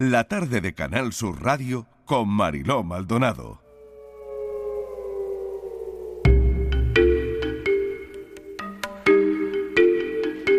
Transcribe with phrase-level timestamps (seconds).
[0.00, 3.60] la tarde de Canal Sur Radio con Mariló Maldonado.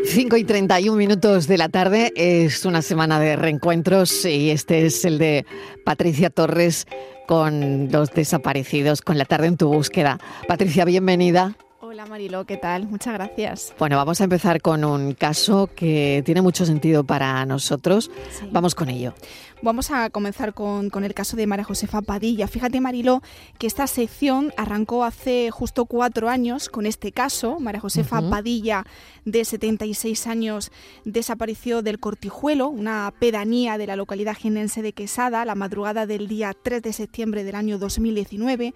[0.06, 5.04] Cinco y 31 minutos de la tarde es una semana de reencuentros y este es
[5.06, 5.48] el de
[5.84, 6.86] Patricia Torres
[7.28, 10.20] con los desaparecidos, con la tarde en tu búsqueda.
[10.48, 11.56] Patricia, bienvenida.
[12.02, 12.88] Hola Marilo, ¿qué tal?
[12.88, 13.76] Muchas gracias.
[13.78, 18.10] Bueno, vamos a empezar con un caso que tiene mucho sentido para nosotros.
[18.52, 19.14] Vamos con ello.
[19.62, 22.48] Vamos a comenzar con, el caso de María Josefa Padilla.
[22.48, 23.22] Fíjate, Mariló,
[23.60, 27.60] que esta sección arrancó hace justo cuatro años con este caso.
[27.60, 28.84] María Josefa Padilla,
[29.26, 30.72] de 76 años,
[31.06, 36.56] desapareció del Cortijuelo, una pedanía de la localidad genense de Quesada, la madrugada del día
[36.60, 38.74] 3 de septiembre del año 2019.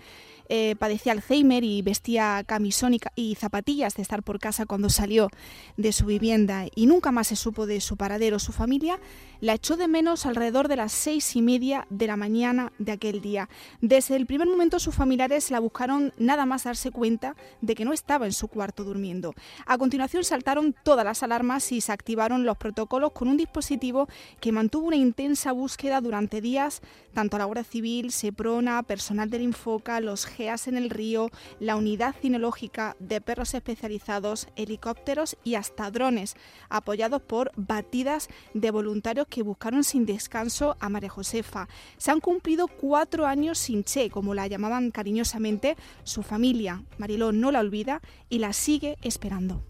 [0.50, 5.30] Eh, padecía Alzheimer y vestía camisón y, zapatillas de estar por casa cuando salió
[5.78, 8.40] de su vivienda y nunca más se supo de su paradero.
[8.40, 9.00] Su familia
[9.42, 13.22] la echó de menos alrededor de las seis y media de la mañana de aquel
[13.22, 13.50] día.
[13.82, 17.94] Desde el primer momento sus familiares la buscaron nada más darse cuenta de que no
[17.94, 19.34] estaba en su cuarto durmiendo.
[19.66, 24.08] A continuación saltaron todas las alarmas y se activaron los protocolos con un dispositivo
[24.40, 26.82] que mantuvo una intensa búsqueda durante días,
[27.14, 31.30] tanto a la Guardia Civil, Seprona, personal del Infoca, los En el río,
[31.62, 36.36] la unidad cinológica de perros especializados, helicópteros y hasta drones,
[36.70, 41.70] apoyados por batidas de voluntarios que buscaron sin descanso a María Josefa.
[41.98, 46.84] Se han cumplido cuatro años sin Che, como la llamaban cariñosamente su familia.
[46.98, 49.64] Mariló no la olvida y la sigue esperando.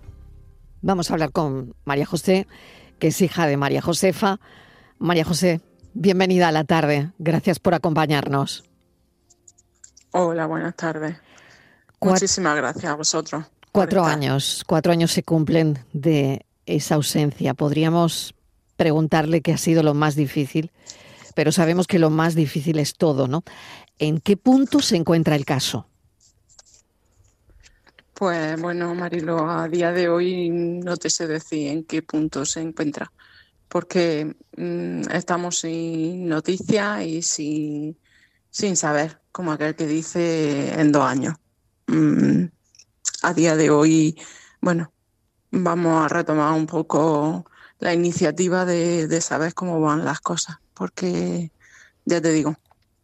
[0.82, 2.48] Vamos a hablar con María José,
[2.98, 4.40] que es hija de María Josefa.
[4.98, 5.62] María José,
[5.94, 7.12] bienvenida a la tarde.
[7.20, 8.64] Gracias por acompañarnos.
[10.18, 11.18] Hola, buenas tardes.
[12.00, 13.44] Muchísimas gracias a vosotros.
[13.74, 17.54] Cuatro años, cuatro años se cumplen de esa ausencia.
[17.54, 18.34] Podríamos
[18.78, 20.72] preguntarle qué ha sido lo más difícil,
[21.36, 23.44] pero sabemos que lo más difícil es todo, ¿no?
[24.00, 25.86] ¿En qué punto se encuentra el caso?
[28.14, 32.62] Pues bueno, Marilo, a día de hoy no te sé decir en qué punto se
[32.62, 33.12] encuentra,
[33.68, 37.98] porque mm, estamos sin noticias y sin,
[38.56, 41.36] sin saber como aquel que dice en dos años.
[41.88, 42.46] Mm,
[43.24, 44.18] a día de hoy,
[44.62, 44.94] bueno,
[45.52, 47.46] vamos a retomar un poco
[47.80, 51.52] la iniciativa de, saber cómo van las cosas, porque
[52.06, 52.56] ya te digo,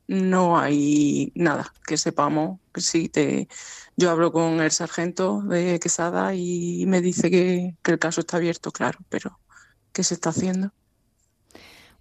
[0.07, 2.61] no hay nada que sepamos.
[2.75, 3.49] Si te,
[3.97, 8.37] yo hablo con el sargento de Quesada y me dice que, que el caso está
[8.37, 9.37] abierto, claro, pero
[9.91, 10.71] ¿qué se está haciendo?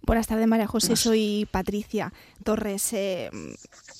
[0.03, 0.95] Buenas tardes, María José.
[0.95, 2.11] Soy Patricia
[2.43, 2.91] Torres.
[2.93, 3.29] Eh,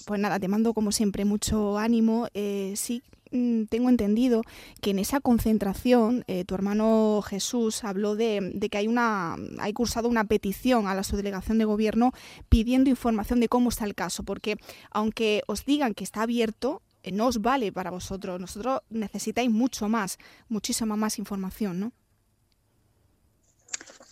[0.05, 2.27] pues nada, te mando como siempre mucho ánimo.
[2.33, 4.41] Eh, sí, mm, tengo entendido
[4.81, 10.09] que en esa concentración eh, tu hermano Jesús habló de, que hay una hay cursado
[10.09, 12.13] una petición a la subdelegación de gobierno
[12.49, 14.57] pidiendo información de cómo está el caso, porque
[14.89, 16.81] aunque os digan que está abierto,
[17.13, 18.39] no os vale para vosotros.
[18.39, 20.17] Nosotros necesitáis mucho más,
[20.49, 21.91] muchísima más información, ¿no?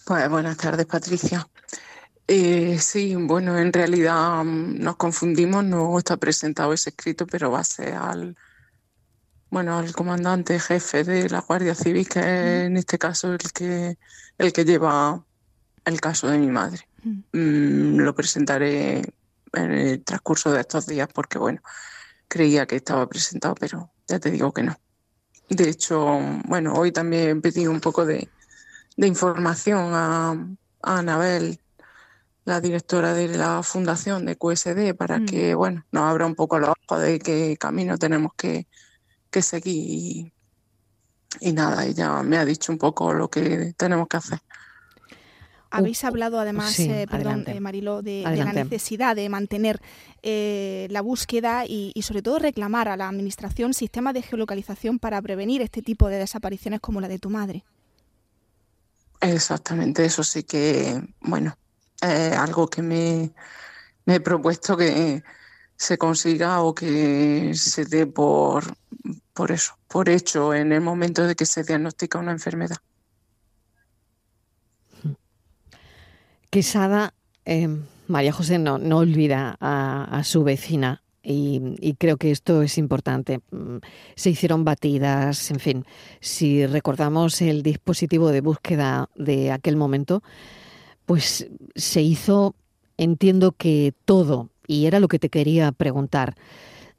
[0.09, 1.47] Pues buenas tardes, Patricia.
[2.25, 7.59] Eh, sí, bueno, en realidad mm, nos confundimos, no está presentado ese escrito, pero va
[7.59, 8.35] a ser al,
[9.51, 13.99] bueno, al comandante jefe de la Guardia Civil, que es en este caso el que,
[14.39, 15.23] el que lleva
[15.85, 16.87] el caso de mi madre.
[17.03, 19.13] Mm, lo presentaré
[19.53, 21.61] en el transcurso de estos días porque, bueno,
[22.27, 24.75] creía que estaba presentado, pero ya te digo que no.
[25.49, 28.27] De hecho, bueno, hoy también pedí un poco de,
[28.97, 30.47] de información a,
[30.81, 31.59] Anabel,
[32.45, 35.25] la directora de la fundación de QSD, para mm.
[35.25, 38.67] que bueno, nos abra un poco los ojos de qué camino tenemos que,
[39.41, 40.31] seguir.
[41.39, 44.39] Y, nada, ella me ha dicho un poco lo que tenemos que hacer.
[45.71, 49.79] Habéis hablado además, eh, perdón, eh, Marilo, de, la necesidad de mantener
[50.23, 55.21] eh, la búsqueda y, y, sobre todo reclamar a la Administración sistemas de geolocalización para
[55.21, 57.63] prevenir este tipo de desapariciones como la de tu madre.
[59.21, 61.57] Exactamente, eso sí que, bueno,
[62.01, 63.33] algo que me,
[64.05, 65.23] he propuesto que
[65.75, 68.63] se consiga o que se dé por,
[69.33, 72.77] por eso, por hecho en el momento de que se diagnostica una enfermedad.
[76.49, 77.13] Quesada,
[77.45, 77.67] eh,
[78.07, 83.41] María José no, no olvida a su vecina y, creo que esto es importante.
[83.51, 83.77] Mm,
[84.15, 85.85] se hicieron batidas, en fin,
[86.19, 90.23] si recordamos el dispositivo de búsqueda de aquel momento,
[91.05, 92.55] pues se hizo,
[92.97, 96.35] entiendo que todo, y era lo que te quería preguntar.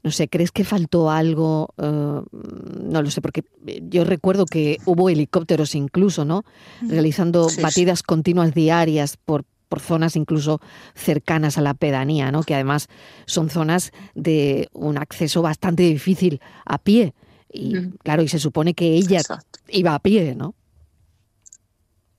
[0.03, 1.73] No sé, ¿crees que faltó algo?
[1.77, 3.43] Eh, no lo sé, porque
[3.83, 6.43] yo recuerdo que hubo helicópteros incluso, ¿no?
[6.81, 10.59] Realizando batidas continuas diarias por por zonas incluso
[10.95, 12.43] cercanas a la pedanía, ¿no?
[12.43, 12.89] Que además
[13.25, 17.13] son zonas de un acceso bastante difícil a pie.
[17.49, 19.21] Y claro, y se supone que ella
[19.69, 20.55] iba a pie, ¿no?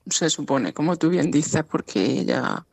[0.09, 2.65] Se supone, como tú bien dices, porque ella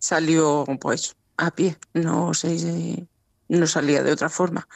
[0.00, 3.06] salió pues a pie, no sé,
[3.46, 4.66] no salía de otra forma.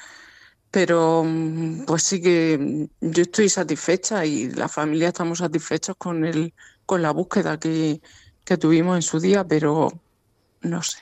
[0.70, 6.54] Pero mm, pues sí que yo estoy satisfecha y la familia estamos satisfechos con el,
[6.86, 8.00] con la búsqueda que,
[8.44, 9.92] que tuvimos en su día, pero
[10.62, 10.98] no sé.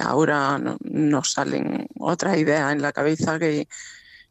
[0.00, 3.68] ahora nos salen otras ideas en la cabeza que,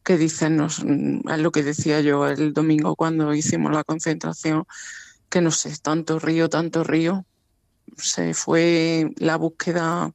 [0.02, 4.66] que dicen, nos, es lo que decía yo el domingo cuando hicimos la concentración,
[5.28, 7.24] que no sé, tanto río, tanto río,
[7.96, 10.12] se fue la búsqueda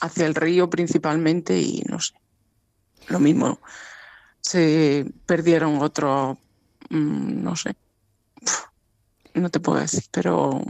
[0.00, 2.14] hacia el río principalmente y no sé,
[3.08, 3.60] lo mismo,
[4.40, 6.38] se perdieron otros,
[6.88, 7.76] mm, no sé,
[9.34, 10.62] no te puedo decir, pero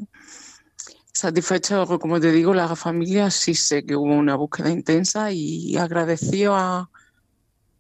[1.12, 6.54] satisfecho, como te digo, la familia sí sé que hubo una búsqueda intensa y agradeció
[6.54, 6.90] a,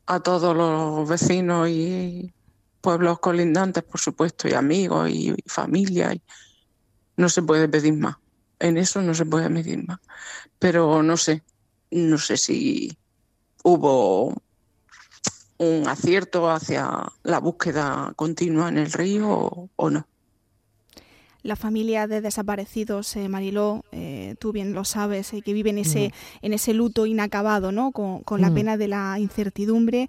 [0.06, 2.34] a todos los vecinos y
[2.80, 6.12] pueblos colindantes, por supuesto, y amigos y, familia.
[6.12, 6.22] Y
[7.16, 8.16] no se puede pedir más.
[8.58, 10.00] En eso no se puede pedir más.
[10.58, 11.42] Pero no sé,
[11.90, 12.98] no sé si
[13.64, 14.34] hubo
[15.58, 16.90] un acierto hacia
[17.22, 20.09] la búsqueda continua en el río o no
[21.42, 26.12] la familia de desaparecidos, eh, Mariló, eh, tú bien lo sabes, eh, que viven ese,
[26.42, 27.92] en ese luto inacabado, ¿no?
[27.92, 30.08] Con, la pena de la incertidumbre.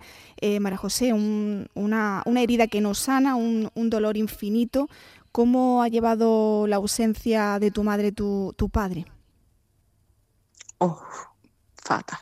[0.59, 4.89] María José, una, herida que no sana, un, dolor infinito.
[5.31, 9.05] ¿Cómo ha llevado la ausencia de tu madre tu, tu padre?
[10.77, 11.01] Oh,
[11.75, 12.19] fatal.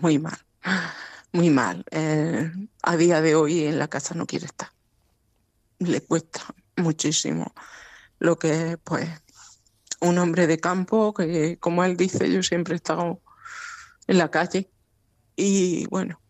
[0.00, 0.38] Muy mal.
[1.32, 1.84] Muy mal.
[2.82, 4.70] a día de hoy en la casa no quiere estar.
[5.78, 6.40] Le cuesta
[6.76, 7.52] muchísimo
[8.20, 9.08] lo que es pues
[10.00, 13.20] un hombre de campo que como él dice yo siempre he estado
[14.06, 14.70] en la calle.
[15.34, 16.20] Y bueno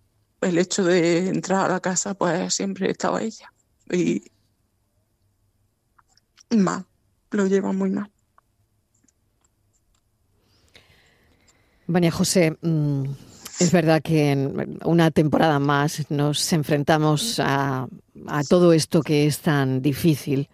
[0.40, 3.52] el hecho de entrar a la casa pues siempre estaba ella.
[3.90, 4.22] Y
[6.50, 6.86] mal
[7.30, 8.10] lo lleva muy mal.
[11.86, 13.04] María José mm,
[13.58, 17.88] es verdad que en una temporada más nos enfrentamos a,
[18.26, 20.48] a todo esto que es tan difícil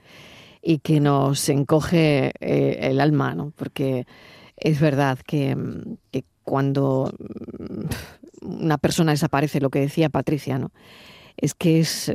[0.69, 3.53] y que nos encoge eh, el alma, ¿no?
[3.55, 4.05] Porque
[4.57, 5.57] es verdad que,
[6.43, 7.15] cuando
[8.41, 10.73] mm, una persona desaparece, lo que decía Patricia, ¿no?
[11.37, 12.13] Es que es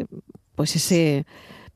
[0.56, 1.26] pues ese,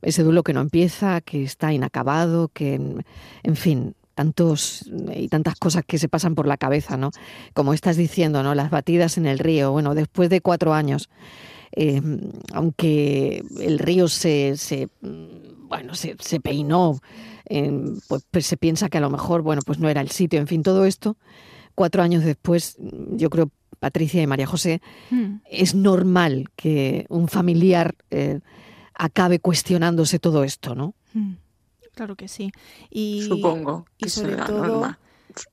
[0.01, 5.85] ese duelo que no empieza, que está inacabado, que en fin, tantos y tantas cosas
[5.87, 7.11] que se pasan por la cabeza, ¿no?
[7.53, 8.53] Como estás diciendo, ¿no?
[8.53, 9.71] Las batidas en el río.
[9.71, 11.09] Bueno, después de cuatro años,
[11.71, 12.01] eh,
[12.51, 14.89] aunque el río se, se
[15.67, 16.99] bueno, se, peinó,
[18.07, 20.47] pues, pues, se piensa que a lo mejor, bueno, pues no era el sitio, en
[20.47, 21.17] fin, todo esto,
[21.75, 24.81] cuatro años después, yo creo, Patricia y María José,
[25.11, 25.35] hmm.
[25.49, 28.39] es normal que un familiar eh,
[28.93, 30.95] acabe cuestionándose todo esto, ¿no?
[31.13, 31.33] Hmm.
[31.93, 32.51] Claro que sí.
[32.89, 33.85] Y, Supongo.
[33.97, 34.97] y sobre todo,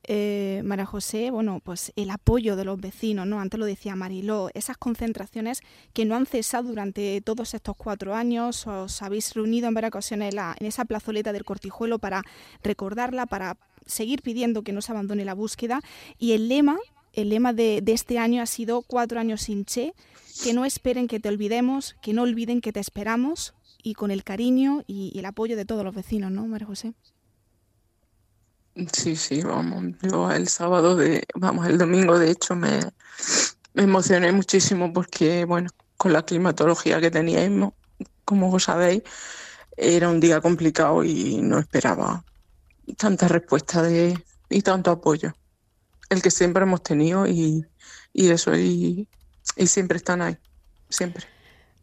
[0.03, 3.39] eh, María José, bueno, pues el apoyo de los vecinos, ¿no?
[3.39, 5.61] Antes lo decía Mariló, esas concentraciones
[5.93, 10.33] que no han cesado durante todos estos cuatro años, os habéis reunido en varias ocasiones
[10.33, 12.23] en, esa plazoleta del Cortijuelo para
[12.63, 15.81] recordarla, para seguir pidiendo que no se abandone la búsqueda.
[16.17, 16.77] Y el lema,
[17.13, 19.93] el lema de, este año ha sido cuatro años sin Che,
[20.43, 23.53] que no esperen que te olvidemos, que no olviden que te esperamos,
[23.85, 26.93] y con el cariño y, y el apoyo de todos los vecinos, ¿no, María José?
[28.91, 29.95] Sí, sí, vamos.
[30.01, 32.79] Yo el sábado de, vamos, el domingo de hecho me,
[33.75, 37.73] emocioné muchísimo porque, bueno, con la climatología que teníamos,
[38.25, 39.03] como vos sabéis,
[39.77, 42.23] era un día complicado y no esperaba
[42.97, 44.17] tanta respuesta de,
[44.49, 45.33] y tanto apoyo.
[46.09, 47.65] El que siempre hemos tenido y,
[48.13, 49.07] eso, y,
[49.65, 50.37] siempre están ahí,
[50.89, 51.25] siempre.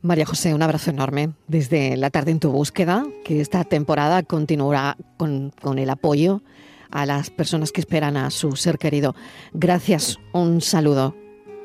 [0.02, 4.96] María José, un abrazo enorme desde la tarde en tu búsqueda, que esta temporada continuará
[5.18, 6.42] con, con el apoyo
[6.90, 9.14] a las personas que esperan a su ser querido.
[9.52, 11.16] Gracias, un saludo.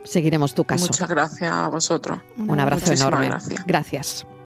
[0.03, 0.85] Seguiremos tu caso.
[0.85, 2.19] Muchas gracias a vosotros.
[2.37, 3.29] Un abrazo enorme.
[3.65, 4.25] gracias.